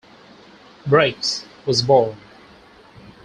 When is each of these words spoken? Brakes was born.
Brakes 0.87 1.45
was 1.67 1.83
born. 1.83 2.17